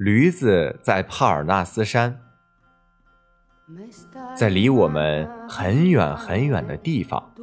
[0.00, 2.22] 驴子在帕尔纳斯山，
[4.34, 7.34] 在离我们很远很远的地方，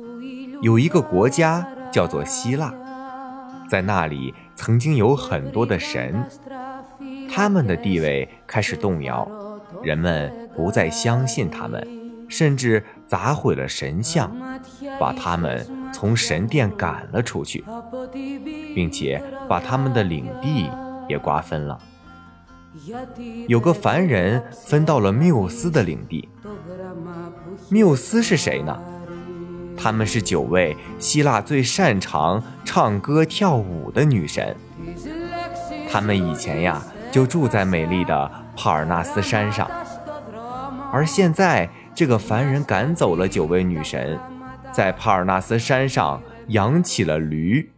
[0.64, 2.74] 有一个国家叫做希腊，
[3.70, 6.28] 在那里曾经有很多的神，
[7.30, 9.30] 他们的地位开始动摇，
[9.84, 11.88] 人们不再相信他们，
[12.28, 14.36] 甚至砸毁了神像，
[15.00, 15.64] 把他们
[15.94, 17.64] 从神殿赶了出去，
[18.74, 20.72] 并且把他们的领地
[21.08, 21.80] 也瓜分了。
[23.48, 26.28] 有个凡人分到了缪斯的领地。
[27.70, 28.80] 缪斯是谁呢？
[29.76, 34.56] 他们是九位希腊最擅长唱歌跳舞的女神。
[35.90, 39.70] 他们以前呀就住在美丽的帕尔纳斯山上，
[40.92, 44.20] 而现在这个凡人赶走了九位女神，
[44.72, 47.72] 在帕尔纳斯山上养起了驴。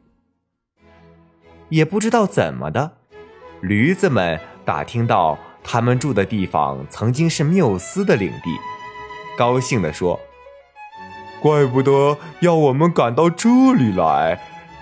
[1.69, 2.93] 也不知道怎么的，
[3.61, 4.39] 驴子们。
[4.69, 8.55] 打听到他们住的地方曾经是缪斯的领地，
[9.35, 10.19] 高兴地说
[11.41, 14.39] ：“怪不得要我们赶到这里来，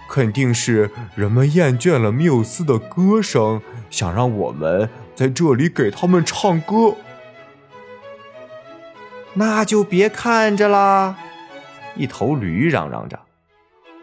[0.10, 6.96] 肯定是人们厌倦了缪斯的歌声，想让我们在这里给他们唱歌。”
[9.36, 11.16] 那就别看着啦！
[11.96, 13.22] 一头驴嚷嚷着：“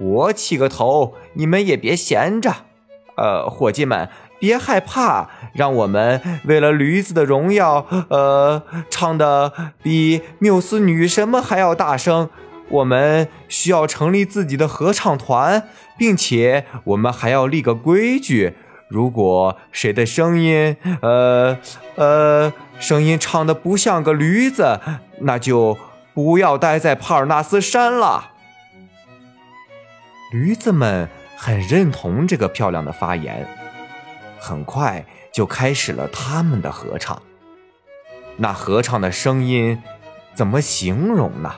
[0.01, 2.55] 我起个头，你们也别闲着。”
[3.19, 4.08] 呃，伙计们。
[4.45, 9.51] 别害怕，让我们为了驴子的荣耀，呃，唱的
[9.83, 12.28] 比缪斯女神们还要大声。
[12.69, 18.53] 我们需要成立自己的合唱团，并且我们还要立个规矩：
[18.91, 21.56] 如果谁的声音，呃
[21.95, 24.79] 呃，声音唱的不像个驴子，
[25.20, 25.79] 那就
[26.12, 28.33] 不要待在帕尔纳斯山了。
[30.31, 33.64] 驴子们很认同这个漂亮的发言。
[34.45, 37.23] 很快就开始了他们的合唱。
[38.37, 39.83] 那合唱的声音
[40.34, 41.55] 怎么形容呢？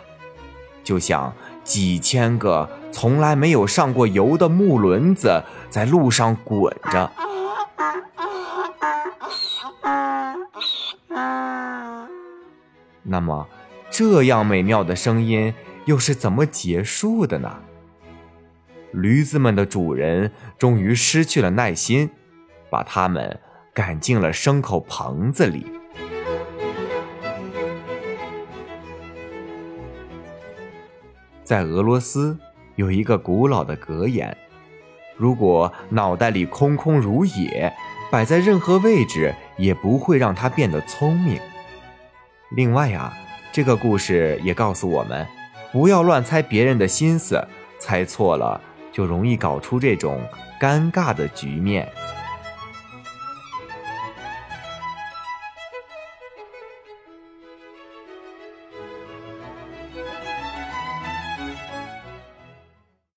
[0.85, 1.35] 就像
[1.65, 7.11] 几千个从来没有上过油的木轮子在路上滚着。
[13.03, 13.49] 那么，
[13.91, 15.53] 这样美妙的声音
[15.87, 17.59] 又是怎么结束的呢？
[18.93, 22.11] 驴子们的主人终于失去了耐心。
[22.71, 23.39] 把他们
[23.73, 25.67] 赶进了牲口棚子里。
[31.45, 32.37] 在俄罗斯
[32.75, 34.37] 有一个古老的格言：
[35.17, 37.73] 如果脑袋里空空如也，
[38.11, 41.41] 摆在任何位置也不会让他变得聪明。
[42.51, 43.17] 另外啊，
[43.53, 45.27] 这个故事也告诉我们，
[45.73, 47.47] 不要乱猜别人的心思，
[47.79, 48.61] 猜错了
[48.93, 50.21] 就容易搞出这种
[50.61, 51.89] 尴尬的局面。